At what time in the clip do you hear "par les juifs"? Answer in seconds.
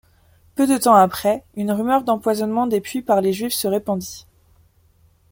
3.03-3.53